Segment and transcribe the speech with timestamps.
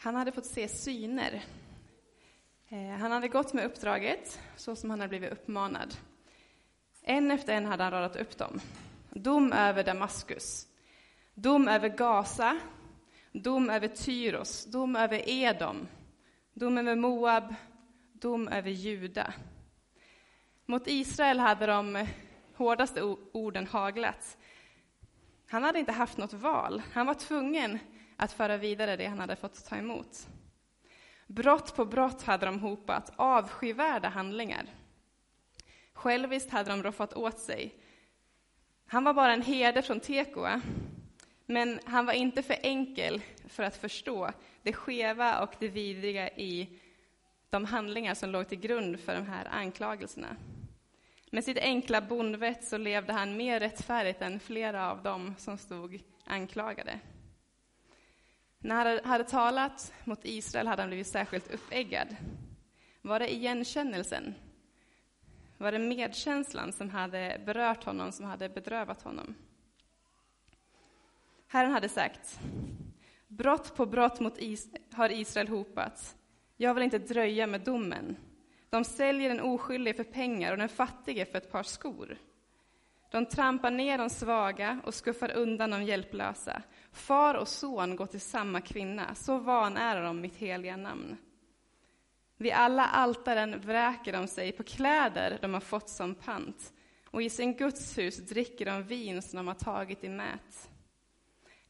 [0.00, 1.44] Han hade fått se syner.
[2.68, 5.94] Eh, han hade gått med uppdraget så som han hade blivit uppmanad.
[7.02, 8.60] En efter en hade han radat upp dem.
[9.10, 10.66] Dom över Damaskus,
[11.34, 12.58] dom över Gaza,
[13.32, 15.88] dom över Tyros, dom över Edom,
[16.54, 17.54] dom över Moab,
[18.12, 19.32] dom över Juda.
[20.66, 22.08] Mot Israel hade de eh,
[22.54, 23.02] hårdaste
[23.32, 24.36] orden haglat.
[25.48, 26.82] Han hade inte haft något val.
[26.92, 27.78] Han var tvungen
[28.18, 30.28] att föra vidare det han hade fått ta emot.
[31.26, 34.66] Brott på brott hade de hopat, avskyvärda handlingar.
[35.92, 37.74] Själviskt hade de roffat åt sig.
[38.86, 40.60] Han var bara en herde från Tekoa,
[41.46, 44.30] men han var inte för enkel för att förstå
[44.62, 46.78] det skeva och det vidriga i
[47.50, 50.36] de handlingar som låg till grund för de här anklagelserna.
[51.30, 56.00] Med sitt enkla bondvett så levde han mer rättfärdigt än flera av dem som stod
[56.24, 57.00] anklagade.
[58.58, 62.16] När han hade talat mot Israel hade han blivit särskilt uppeggad.
[63.02, 64.34] Var det igenkännelsen?
[65.58, 69.34] Var det medkänslan som hade berört honom, som hade bedrövat honom?
[71.48, 72.40] Herren hade sagt,
[73.28, 76.16] brott på brott mot is har Israel hopat.
[76.56, 78.16] Jag vill inte dröja med domen.
[78.70, 82.18] De säljer den oskyldige för pengar och den fattige för ett par skor.
[83.10, 86.62] De trampar ner de svaga och skuffar undan de hjälplösa.
[86.92, 91.16] Far och son går till samma kvinna, så vanärar de mitt heliga namn.
[92.36, 96.72] Vid alla altaren vräker de sig på kläder de har fått som pant,
[97.04, 100.70] och i sin gudshus dricker de vin som de har tagit i mät.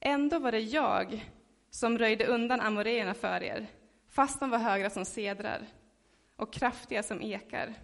[0.00, 1.24] Ändå var det jag
[1.70, 3.66] som röjde undan amoréerna för er,
[4.08, 5.66] fast de var högra som sedrar
[6.36, 7.74] och kraftiga som ekar.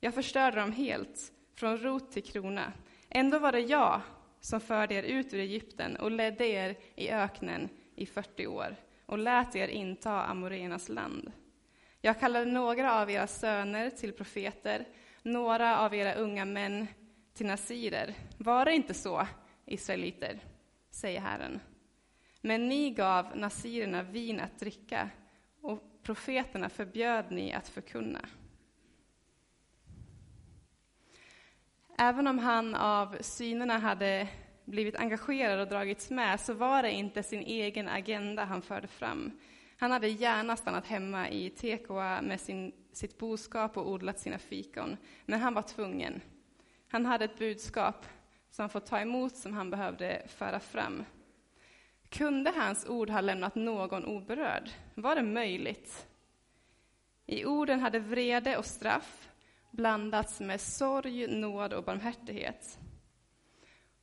[0.00, 2.72] Jag förstörde dem helt, från rot till krona.
[3.08, 4.00] Ändå var det jag
[4.40, 9.18] som förde er ut ur Egypten och ledde er i öknen i 40 år och
[9.18, 11.32] lät er inta Amorenas land.
[12.00, 14.88] Jag kallade några av era söner till profeter,
[15.22, 16.86] några av era unga män
[17.34, 18.14] till nasirer.
[18.38, 19.26] Var det inte så,
[19.64, 20.40] israeliter?
[20.90, 21.60] säger Herren.
[22.40, 25.10] Men ni gav nasirerna vin att dricka
[25.60, 28.20] och profeterna förbjöd ni att förkunna.
[32.00, 34.28] Även om han av synerna hade
[34.64, 39.32] blivit engagerad och dragits med så var det inte sin egen agenda han förde fram.
[39.78, 44.96] Han hade gärna stannat hemma i Tekoa med sin, sitt boskap och odlat sina fikon,
[45.26, 46.20] men han var tvungen.
[46.88, 48.06] Han hade ett budskap
[48.50, 51.04] som han fått ta emot, som han behövde föra fram.
[52.08, 54.70] Kunde hans ord ha lämnat någon oberörd?
[54.94, 56.06] Var det möjligt?
[57.26, 59.27] I orden hade vrede och straff
[59.78, 62.78] blandats med sorg, nåd och barmhärtighet.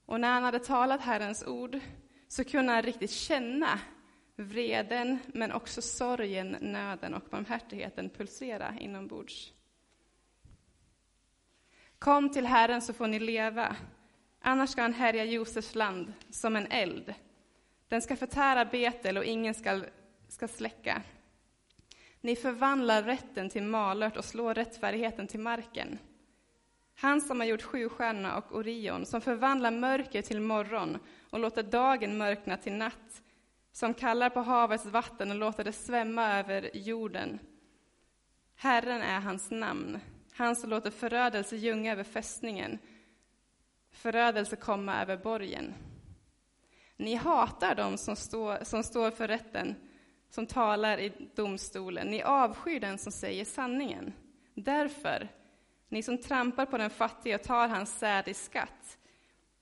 [0.05, 1.79] Och när han hade talat Herrens ord
[2.27, 3.79] så kunde han riktigt känna
[4.35, 9.53] vreden, men också sorgen, nöden och barmhärtigheten pulsera inombords.
[11.99, 13.75] Kom till Herren så får ni leva,
[14.41, 17.13] annars ska han härja Josefs land som en eld.
[17.87, 19.81] Den ska förtära Betel och ingen ska,
[20.27, 21.01] ska släcka.
[22.25, 25.99] Ni förvandlar rätten till malört och slår rättfärdigheten till marken.
[26.95, 30.97] Han som har gjort Sjustjärnorna och Orion, som förvandlar mörker till morgon
[31.29, 33.21] och låter dagen mörkna till natt,
[33.71, 37.39] som kallar på havets vatten och låter det svämma över jorden.
[38.55, 39.99] Herren är hans namn,
[40.33, 42.79] han som låter förödelse ljunga över fästningen,
[43.91, 45.73] förödelse komma över borgen.
[46.97, 49.75] Ni hatar dem som står, som står för rätten,
[50.29, 52.07] som talar i domstolen.
[52.07, 54.13] Ni avskyr den som säger sanningen.
[54.53, 55.27] Därför,
[55.89, 58.97] ni som trampar på den fattige och tar hans säd i skatt,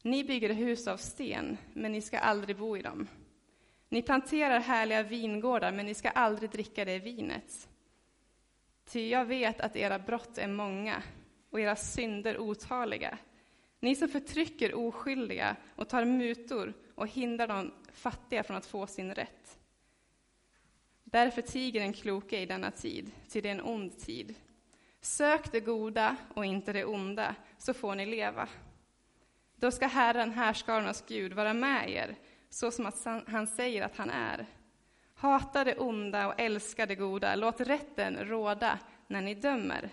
[0.02, 3.08] ni bygger hus av sten, men ni ska aldrig bo i dem.
[3.90, 7.70] Ni planterar härliga vingårdar, men ni ska aldrig dricka det vinet.
[8.86, 11.04] Ty jag vet att era brott är många
[11.50, 13.18] och era synder otaliga.
[13.80, 19.16] Ni som förtrycker oskyldiga och tar mutor och hindrar de fattiga från att få sin
[19.16, 19.60] rätt.
[21.14, 24.36] Därför tiger den kloke i denna tid, ty det är en ond tid.
[25.02, 28.48] Sök det goda och inte det onda, så får ni leva.
[29.56, 32.16] Då ska Herren, härskarornas Gud, vara med er,
[32.50, 34.46] så som att han säger att han är.
[35.16, 39.90] Hata det onda och älska det goda, låt rätten råda när ni dömer.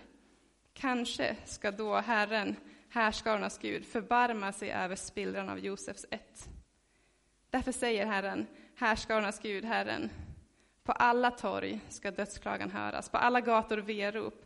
[0.73, 2.55] Kanske ska då Herren,
[2.89, 6.49] härskarornas Gud, förbarma sig över spillran av Josefs ett.
[7.49, 10.09] Därför säger Herren, härskarornas Gud, Herren,
[10.83, 14.45] på alla torg ska dödsklagan höras, på alla gator verop.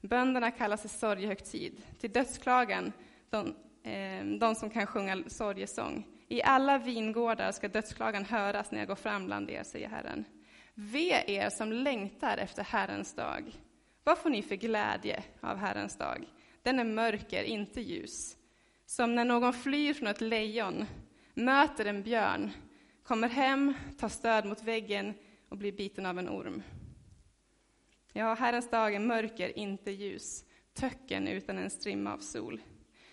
[0.00, 2.92] Bönderna kallas i sorgehögtid, till dödsklagan,
[3.30, 6.06] de, eh, de som kan sjunga sorgesång.
[6.28, 10.24] I alla vingårdar ska dödsklagan höras när jag går fram bland er, säger Herren.
[10.74, 13.52] Ve er som längtar efter Herrens dag.
[14.04, 16.24] Vad får ni för glädje av Herrens dag?
[16.62, 18.36] Den är mörker, inte ljus.
[18.86, 20.86] Som när någon flyr från ett lejon,
[21.34, 22.50] möter en björn,
[23.02, 25.14] kommer hem, tar stöd mot väggen
[25.48, 26.62] och blir biten av en orm.
[28.12, 32.60] Ja, Herrens dag är mörker, inte ljus, töcken utan en strimma av sol.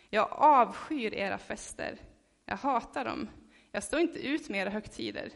[0.09, 1.97] Jag avskyr era fester,
[2.45, 3.29] jag hatar dem.
[3.71, 5.31] Jag står inte ut med era högtider.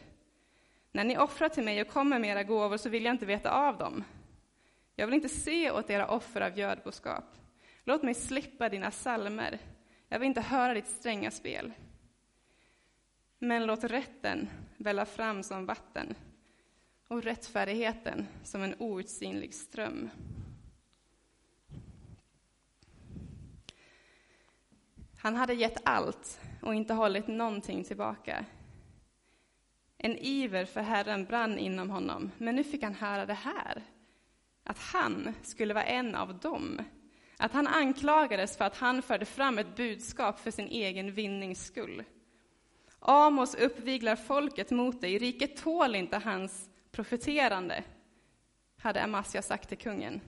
[0.92, 3.50] När ni offrar till mig och kommer med era gåvor så vill jag inte veta
[3.50, 4.04] av dem.
[4.96, 7.24] Jag vill inte se åt era offer av gödboskap.
[7.84, 9.58] Låt mig slippa dina salmer.
[10.08, 11.72] Jag vill inte höra ditt stränga spel.
[13.38, 16.14] Men låt rätten välla fram som vatten
[17.10, 20.10] och rättfärdigheten som en outsinlig ström.
[25.18, 28.44] Han hade gett allt och inte hållit någonting tillbaka.
[29.98, 33.82] En iver för Herren brann inom honom, men nu fick han höra det här.
[34.64, 36.82] Att han skulle vara en av dem.
[37.36, 42.04] Att han anklagades för att han förde fram ett budskap för sin egen vinnings skull.
[42.98, 47.84] Amos uppviglar folket mot dig, riket tål inte hans profeterande,
[48.78, 50.20] hade Amasja sagt till kungen.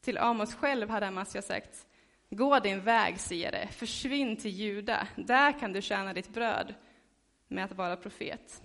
[0.00, 1.86] Till Amos själv hade Amasja sagt,
[2.30, 6.74] gå din väg, siare, försvinn till Juda, där kan du tjäna ditt bröd
[7.48, 8.62] med att vara profet.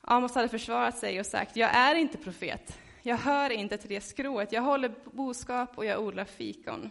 [0.00, 4.00] Amos hade försvarat sig och sagt, jag är inte profet, jag hör inte till det
[4.00, 6.90] skrået, jag håller boskap och jag odlar fikon.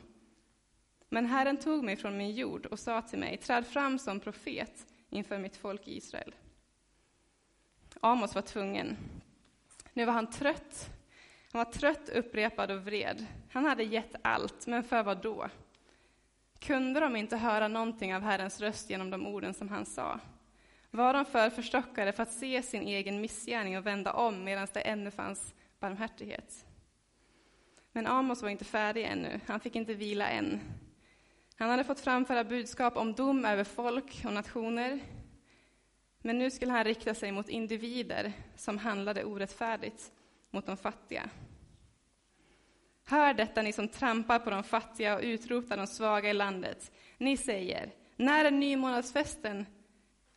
[1.10, 4.88] Men Herren tog mig från min jord och sa till mig, träd fram som profet
[5.10, 6.36] inför mitt folk Israel.
[8.04, 8.98] Amos var tvungen.
[9.94, 10.90] Nu var han trött.
[11.52, 13.26] Han var trött, upprepad och vred.
[13.52, 15.50] Han hade gett allt, men för vad då?
[16.60, 20.20] Kunde de inte höra någonting av Herrens röst genom de orden som han sa?
[20.92, 24.82] Var de för förstockade för att se sin egen missgärning och vända om medan det
[24.82, 26.66] ännu fanns barmhärtighet?
[27.92, 30.60] Men Amos var inte färdig ännu, han fick inte vila än.
[31.56, 35.00] Han hade fått framföra budskap om dom över folk och nationer,
[36.22, 40.12] men nu skulle han rikta sig mot individer som handlade orättfärdigt
[40.52, 41.30] mot de fattiga.
[43.06, 46.92] Hör detta, ni som trampar på de fattiga och utrotar de svaga i landet.
[47.18, 49.66] Ni säger, när är nymånadsfesten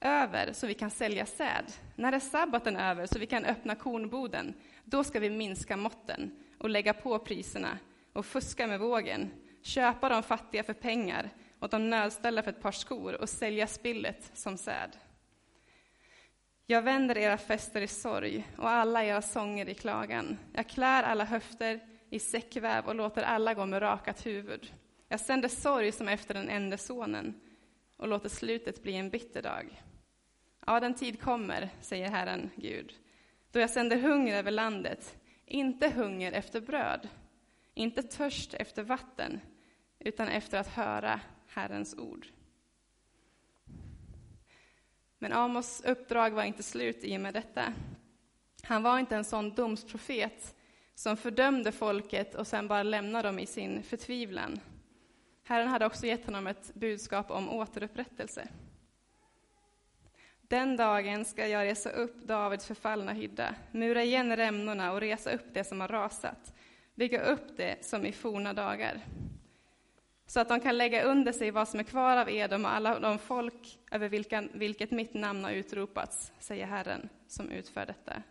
[0.01, 1.65] över så vi kan sälja säd?
[1.97, 4.55] När är sabbaten över så vi kan öppna kornboden?
[4.85, 7.79] Då ska vi minska måtten och lägga på priserna
[8.13, 9.31] och fuska med vågen,
[9.63, 14.31] köpa de fattiga för pengar och de nödställda för ett par skor och sälja spillet
[14.35, 14.91] som säd.
[16.67, 20.39] Jag vänder era fester i sorg och alla era sånger i klagan.
[20.53, 21.81] Jag klär alla höfter
[22.11, 24.73] i säckväv och låter alla gå med rakat huvud.
[25.09, 27.41] Jag sänder sorg som efter den enda sonen
[27.97, 29.83] och låter slutet bli en bitter dag.
[30.67, 32.93] Ja, den tid kommer, säger Herren Gud,
[33.51, 35.17] då jag sänder hunger över landet,
[35.47, 37.09] inte hunger efter bröd,
[37.75, 39.41] inte törst efter vatten,
[39.99, 42.27] utan efter att höra Herrens ord.
[45.19, 47.73] Men Amos uppdrag var inte slut i och med detta.
[48.63, 50.55] Han var inte en sån domsprofet
[50.95, 54.61] som fördömde folket och sen bara lämnade dem i sin förtvivlan.
[55.45, 58.49] Herren hade också gett honom ett budskap om återupprättelse.
[60.49, 65.47] Den dagen ska jag resa upp Davids förfallna hydda, mura igen rämnorna och resa upp
[65.53, 66.55] det som har rasat,
[66.95, 69.01] bygga upp det som i forna dagar
[70.27, 73.01] så att de kan lägga under sig vad som är kvar av Edom och alla
[73.01, 78.23] de folk över vilka, vilket mitt namn har utropats, säger Herren som utför detta.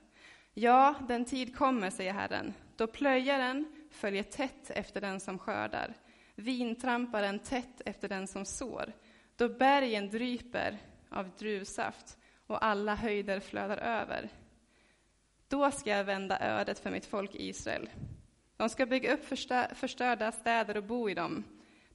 [0.54, 5.94] Ja, den tid kommer, säger Herren, då plöjaren följer tätt efter den som skördar,
[6.36, 8.94] vintramparen tätt efter den som sår,
[9.36, 10.78] då bergen dryper
[11.10, 14.30] av druvsaft och alla höjder flödar över.
[15.48, 17.90] Då ska jag vända ödet för mitt folk Israel.
[18.58, 19.26] De ska bygga upp
[19.76, 21.44] förstörda städer och bo i dem,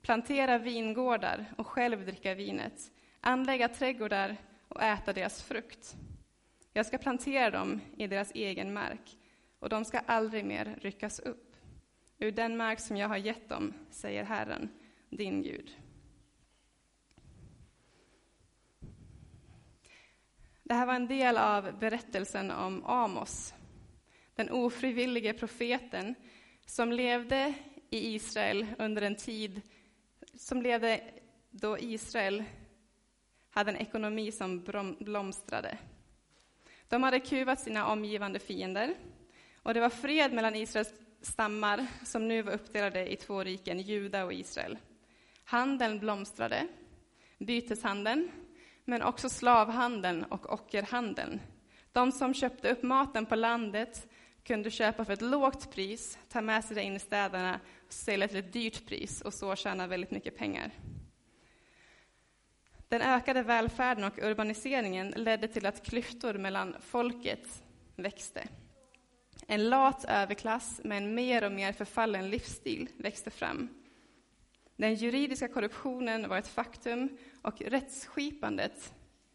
[0.03, 4.37] plantera vingårdar och själv dricka vinet, anlägga trädgårdar
[4.69, 5.97] och äta deras frukt.
[6.73, 9.19] Jag ska plantera dem i deras egen mark,
[9.59, 11.57] och de ska aldrig mer ryckas upp
[12.19, 14.69] ur den mark som jag har gett dem, säger Herren,
[15.11, 15.77] din Gud.
[20.63, 23.55] Det här var en del av berättelsen om Amos,
[24.35, 26.15] den ofrivillige profeten
[26.67, 27.55] som levde
[27.91, 29.63] i Israel under en tid
[30.39, 31.01] som levde
[31.51, 32.45] då Israel
[33.51, 34.65] hade en ekonomi som
[34.99, 35.79] blomstrade.
[36.89, 38.95] De hade kuvat sina omgivande fiender
[39.63, 44.25] och det var fred mellan Israels stammar som nu var uppdelade i två riken, Juda
[44.25, 44.79] och Israel.
[45.45, 46.69] Handeln blomstrade,
[47.39, 48.31] byteshandeln,
[48.85, 51.41] men också slavhandeln och ockerhandeln.
[51.93, 54.09] De som köpte upp maten på landet
[54.45, 58.29] kunde köpa för ett lågt pris, ta med sig det in i städerna och sälja
[58.29, 60.71] till ett dyrt pris och så tjäna väldigt mycket pengar.
[62.89, 67.63] Den ökade välfärden och urbaniseringen ledde till att klyftor mellan folket
[67.97, 68.49] växte.
[69.47, 73.69] En lat överklass med en mer och mer förfallen livsstil växte fram.
[74.77, 78.93] Den juridiska korruptionen var ett faktum och rättsskipandet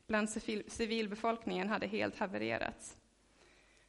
[0.07, 0.29] bland
[0.67, 2.97] civilbefolkningen hade helt havererat.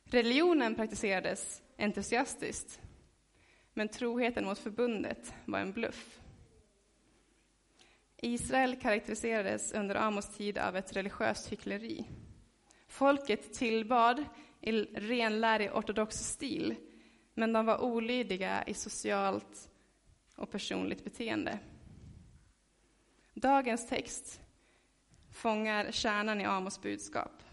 [0.05, 2.81] Religionen praktiserades entusiastiskt,
[3.75, 6.21] men troheten mot förbundet var en bluff.
[8.17, 12.05] Israel karaktäriserades under Amos tid av ett religiöst hyckleri.
[12.89, 14.25] Folket tillbad
[14.61, 16.75] i renlärig ortodox stil,
[17.35, 19.71] men de var olydiga i socialt
[20.37, 21.59] och personligt beteende.
[23.35, 24.41] Dagens text
[25.33, 27.44] fångar kärnan i Amos budskap.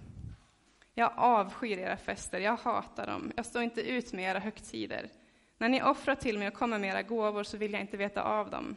[0.93, 5.09] Jag avskyr era fester, jag hatar dem, jag står inte ut med era högtider.
[5.57, 8.23] När ni offrar till mig och kommer med era gåvor så vill jag inte veta
[8.23, 8.75] av dem.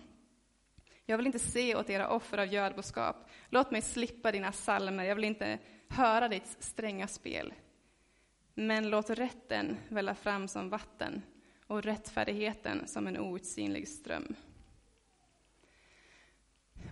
[1.06, 3.16] Jag vill inte se åt era offer av gödboskap.
[3.48, 7.52] Låt mig slippa dina salmer, jag vill inte höra ditt stränga spel.
[8.54, 11.22] Men låt rätten välla fram som vatten
[11.66, 14.34] och rättfärdigheten som en outsinlig ström.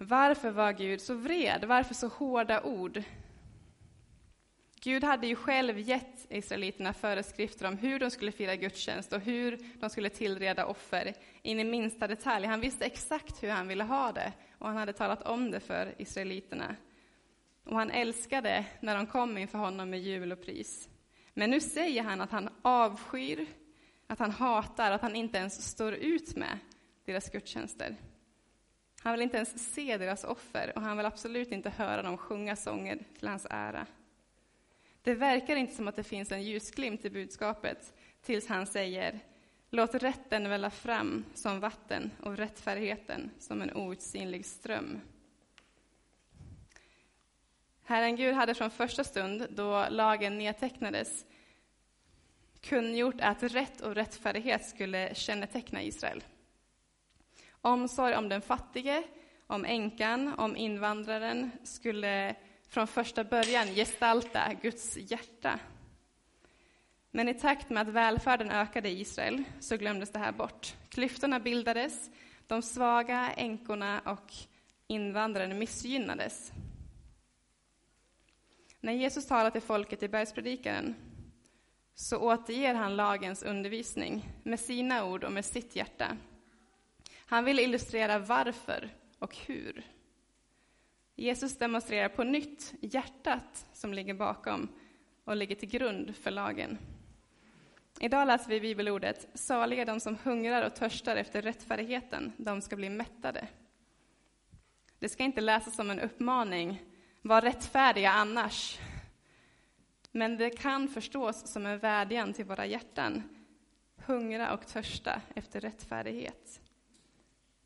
[0.00, 1.64] Varför var Gud så vred?
[1.64, 3.02] Varför så hårda ord?
[4.85, 9.59] Gud hade ju själv gett israeliterna föreskrifter om hur de skulle fira gudstjänst och hur
[9.81, 12.47] de skulle tillreda offer in i minsta detalj.
[12.47, 15.95] Han visste exakt hur han ville ha det och han hade talat om det för
[15.99, 16.77] israeliterna.
[17.65, 20.89] Och han älskade när de kom inför honom med jul och pris.
[21.35, 23.47] Men nu säger han att han avskyr,
[24.07, 26.59] att han hatar, att han inte ens står ut med
[27.05, 27.97] deras gudstjänster.
[29.03, 32.57] Han vill inte ens se deras offer och han vill absolut inte höra dem sjunga
[32.57, 33.87] sånger till hans ära.
[35.03, 39.21] Det verkar inte som att det finns en ljusglimt i budskapet tills han säger
[39.75, 45.01] Låt rätten välla fram som vatten och rättfärdigheten som en outsinlig ström.
[47.85, 51.25] Herren Gud hade från första stund, då lagen nedtecknades,
[52.61, 56.25] kungjort att rätt och rättfärdighet skulle känneteckna Israel.
[57.51, 59.03] Omsorg om den fattige,
[59.47, 62.37] om änkan, om invandraren skulle
[62.73, 65.59] från första början gestalta Guds hjärta.
[67.11, 70.75] Men i takt med att välfärden ökade i Israel så glömdes det här bort.
[70.88, 72.11] Klyftorna bildades,
[72.47, 74.33] de svaga, änkorna och
[74.87, 76.52] invandrarna missgynnades.
[78.81, 80.95] När Jesus talar till folket i bergspredikaren
[81.95, 86.17] så återger han lagens undervisning med sina ord och med sitt hjärta.
[87.26, 89.92] Han vill illustrera varför och hur.
[91.16, 94.69] Jesus demonstrerar på nytt hjärtat som ligger bakom
[95.25, 96.78] och ligger till grund för lagen.
[98.00, 102.88] Idag läser vi bibelordet Saliga de som hungrar och törstar efter rättfärdigheten, de ska bli
[102.88, 103.49] mättade.
[104.99, 106.83] Det ska inte läsas som en uppmaning,
[107.23, 108.78] var rättfärdiga annars.
[110.12, 113.23] Men det kan förstås som en vädjan till våra hjärtan,
[113.97, 116.62] hungra och törsta efter rättfärdighet.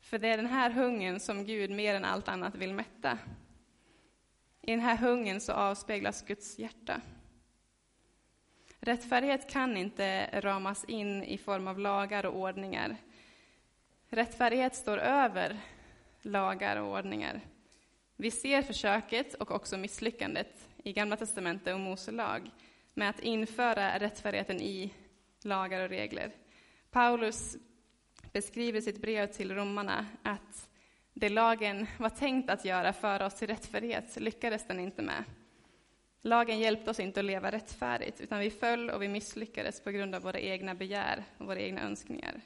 [0.09, 3.17] För det är den här hungern som Gud mer än allt annat vill mätta.
[4.61, 7.01] I den här hungern så avspeglas Guds hjärta.
[8.79, 12.97] Rättfärdighet kan inte ramas in i form av lagar och ordningar.
[14.09, 15.59] Rättfärdighet står över
[16.21, 17.41] lagar och ordningar.
[18.15, 22.51] Vi ser försöket och också misslyckandet i Gamla testamentet och Mose lag
[22.93, 24.93] med att införa rättfärdigheten i
[25.41, 26.31] lagar och regler.
[26.91, 27.57] Paulus
[28.33, 30.69] beskriver i sitt brev till romarna att
[31.13, 35.23] det lagen var tänkt att göra, föra oss till rättfärdighet, lyckades den inte med.
[36.21, 40.15] Lagen hjälpte oss inte att leva rättfärdigt, utan vi föll och vi misslyckades på grund
[40.15, 42.41] av våra egna begär och våra egna önskningar.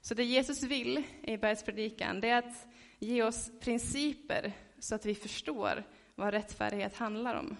[0.00, 2.66] Så det Jesus vill i bergspredikan, det är att
[2.98, 7.56] ge oss principer så att vi förstår vad rättfärdighet handlar om.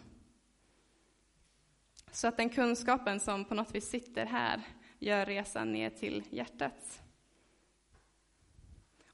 [2.12, 4.62] Så att den kunskapen som på något vis sitter här
[4.98, 7.02] gör resan ner till hjärtat.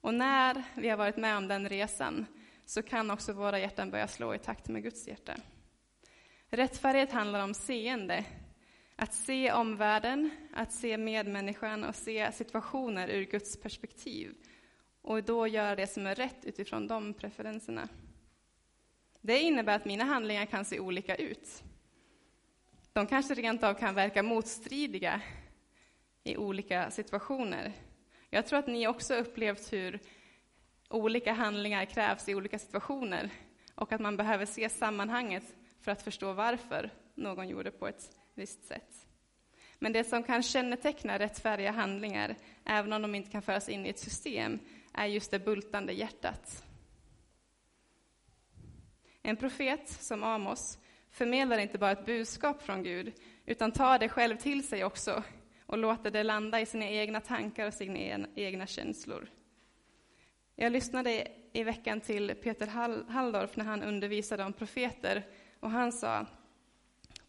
[0.07, 2.27] Och när vi har varit med om den resan
[2.65, 5.35] så kan också våra hjärtan börja slå i takt med Guds hjärta.
[6.51, 8.25] Rättfärdighet handlar om seende.
[8.97, 14.35] Att se omvärlden, att se medmänniskan och se situationer ur Guds perspektiv.
[15.03, 17.89] Och då göra det som är rätt utifrån de preferenserna.
[19.21, 21.63] Det innebär att mina handlingar kan se olika ut.
[22.93, 25.21] De kanske rent av kan verka motstridiga
[26.25, 27.73] i olika situationer.
[28.31, 30.01] Jag tror att ni också upplevt hur
[30.89, 33.31] olika handlingar krävs i olika situationer
[33.75, 38.65] och att man behöver se sammanhanget för att förstå varför någon gjorde på ett visst
[38.65, 39.07] sätt.
[39.79, 43.89] Men det som kan känneteckna rättfärdiga handlingar, även om de inte kan föras in i
[43.89, 44.59] ett system,
[44.93, 46.65] är just det bultande hjärtat.
[49.23, 50.79] En profet som Amos
[51.11, 53.13] förmedlar inte bara ett budskap från Gud,
[53.47, 55.23] utan tar det själv till sig också
[55.67, 59.29] och låter det landa i sina egna tankar och sina egna känslor.
[60.55, 62.67] Jag lyssnade i veckan till Peter
[63.09, 65.27] Halldorf när han undervisade om profeter
[65.61, 66.27] och han sa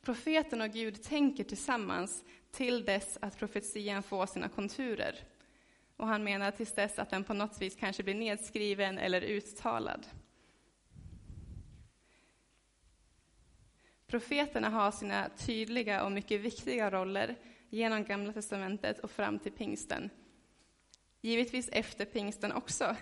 [0.01, 5.15] Profeten och Gud tänker tillsammans till dess att profetian får sina konturer.
[5.98, 10.08] Och han menar tills dess att den på något vis kanske blir nedskriven eller uttalad.
[14.08, 17.36] Profeterna har sina tydliga och mycket viktiga roller
[17.69, 20.09] genom Gamla testamentet och fram till pingsten.
[21.21, 22.95] Givetvis efter pingsten också.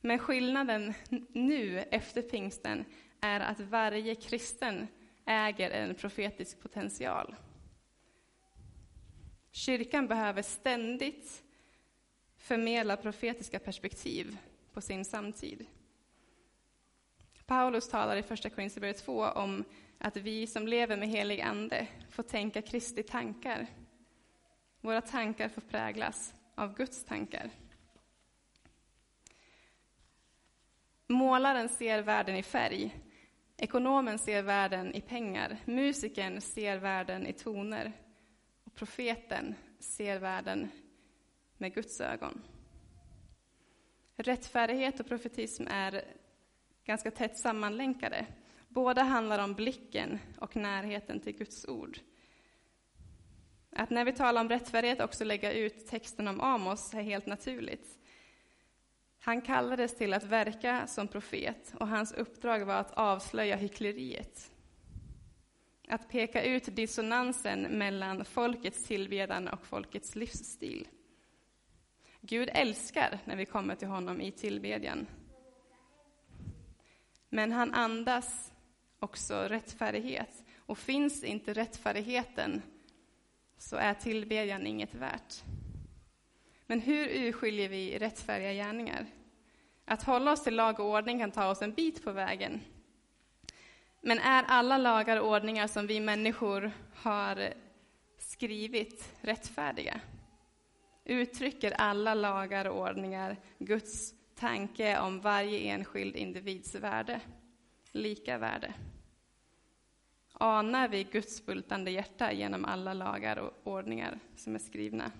[0.00, 0.94] Men skillnaden
[1.32, 2.84] nu, efter pingsten,
[3.20, 4.86] är att varje kristen
[5.26, 7.36] äger en profetisk potential.
[9.50, 11.42] Kyrkan behöver ständigt
[12.36, 14.36] förmedla profetiska perspektiv
[14.72, 15.66] på sin samtid.
[17.48, 19.64] Paulus talar i Första Korinthierbrevet 2 om
[19.98, 23.66] att vi som lever med helig ande får tänka Kristi tankar.
[24.80, 27.50] Våra tankar får präglas av Guds tankar.
[31.06, 32.96] Målaren ser världen i färg.
[33.56, 35.56] Ekonomen ser världen i pengar.
[35.64, 37.92] Musikern ser världen i toner.
[38.64, 40.68] Och profeten ser världen
[41.56, 42.42] med Guds ögon.
[44.16, 46.04] Rättfärdighet och profetism är
[46.88, 48.26] ganska tätt sammanlänkade.
[48.68, 51.98] Båda handlar om blicken och närheten till Guds ord.
[53.70, 57.98] Att när vi talar om rättfärdighet också lägga ut texten om Amos är helt naturligt.
[59.20, 64.50] Han kallades till att verka som profet och hans uppdrag var att avslöja hyckleriet.
[65.88, 70.88] Att peka ut dissonansen mellan folkets tillbedjan och folkets livsstil.
[72.20, 75.06] Gud älskar när vi kommer till honom i tillbedjan.
[77.28, 78.52] Men han andas
[78.98, 80.44] också rättfärdighet.
[80.58, 82.62] Och finns inte rättfärdigheten
[83.58, 85.34] så är tillbedjan inget värt.
[86.66, 89.06] Men hur urskiljer vi rättfärdiga gärningar?
[89.84, 92.60] Att hålla oss till lag och ordning kan ta oss en bit på vägen.
[94.00, 97.52] Men är alla lagar och ordningar som vi människor har
[98.18, 100.00] skrivit rättfärdiga?
[101.04, 107.20] Uttrycker alla lagar och ordningar Guds tanke om varje enskild individs värde?
[107.92, 108.74] Lika värde?
[110.32, 115.12] Anar vi Guds bultande hjärta genom alla lagar och ordningar som är skrivna?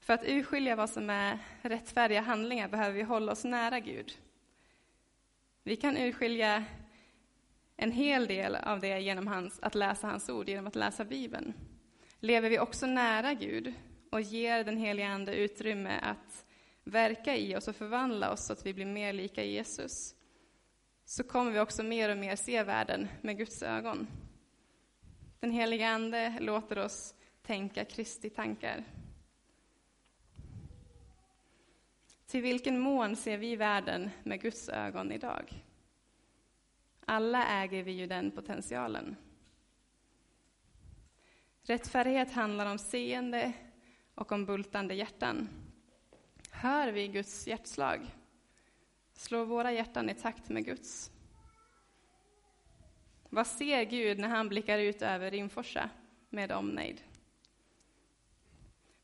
[0.00, 4.18] För att urskilja vad som är rättfärdiga handlingar behöver vi hålla oss nära Gud.
[5.62, 6.64] Vi kan urskilja
[7.76, 11.54] en hel del av det genom hans, att läsa hans ord, genom att läsa Bibeln.
[12.20, 13.74] Lever vi också nära Gud
[14.10, 16.44] och ger den helige Ande utrymme att
[16.84, 20.14] verka i oss och förvandla oss så att vi blir mer lika Jesus,
[21.04, 24.06] så kommer vi också mer och mer se världen med Guds ögon.
[25.40, 28.84] Den helige Ande låter oss tänka Kristi tankar.
[32.26, 35.64] Till vilken mån ser vi världen med Guds ögon idag?
[37.04, 39.16] Alla äger vi ju den potentialen.
[41.62, 43.52] Rättfärdighet handlar om seende
[44.14, 45.61] och om bultande hjärtan.
[46.62, 48.00] Hör vi Guds hjärtslag?
[49.12, 51.10] Slår våra hjärtan i takt med Guds?
[53.28, 55.90] Vad ser Gud när han blickar ut över Rimforsa
[56.28, 57.00] med omnejd?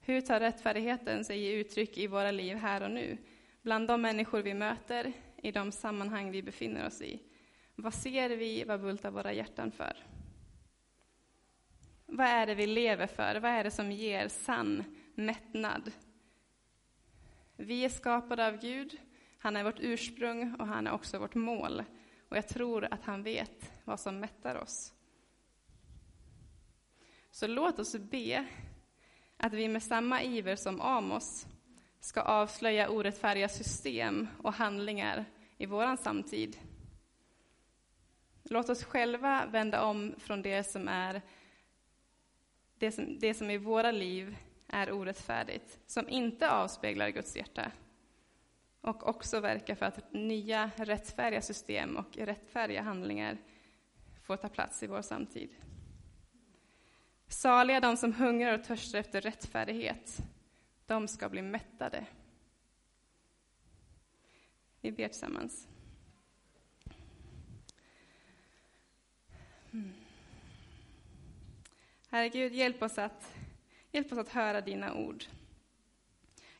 [0.01, 3.19] Hur tar rättfärdigheten sig i uttryck i våra liv här och nu?
[3.63, 7.23] Bland de människor vi möter, i de sammanhang vi befinner oss i.
[7.75, 9.97] Vad ser vi, vad bultar våra hjärtan för?
[12.07, 13.41] Vad är det vi lever för?
[13.41, 15.93] Vad är det som ger sann mättnad?
[17.61, 18.97] Vi är skapade av Gud,
[19.39, 21.85] han är vårt ursprung och han är också vårt mål.
[22.29, 24.95] Och jag tror att han vet vad som mättar oss.
[27.31, 28.47] Så låt oss be
[29.37, 31.47] att vi med samma iver som Amos
[32.01, 35.25] ska avslöja orättfärdiga system och handlingar
[35.57, 36.59] i vår samtid.
[38.43, 41.23] Låt oss själva vända om från det som är
[42.79, 44.37] det som, det som i våra liv
[44.69, 47.73] är orättfärdigt, som inte avspeglar Guds hjärta.
[48.81, 53.39] Och också verka för att nya rättfärdiga system och rättfärdiga handlingar
[54.23, 55.51] får ta plats i vår samtid.
[57.29, 60.19] Saliga de som hungrar och törstar efter rättfärdighet,
[60.87, 62.07] de ska bli mättade.
[64.81, 65.69] Vi ber tillsammans.
[69.73, 69.93] Mm.
[72.11, 73.38] Herre Gud, hjälp oss att,
[73.93, 75.25] hjälp oss att höra dina ord.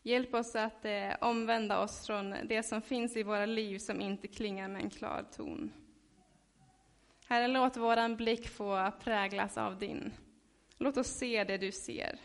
[0.03, 4.29] Hjälp oss att eh, omvända oss från det som finns i våra liv som inte
[4.29, 5.73] klingar med en klar ton.
[7.27, 10.13] Herre, låt vår blick få präglas av din.
[10.79, 12.19] Låt oss se det du ser.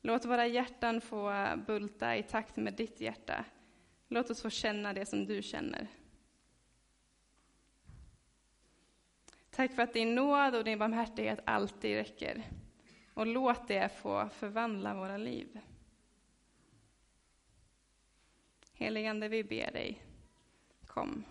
[0.00, 3.44] Låt våra hjärtan få bulta i takt med ditt hjärta.
[4.08, 5.88] Låt oss få känna det som du känner.
[9.50, 12.42] Tack för att din nåd och din barmhärtighet alltid räcker.
[13.14, 15.60] Och låt det få förvandla våra liv.
[18.72, 20.02] Heligande, vi ber dig,
[20.86, 21.24] kom.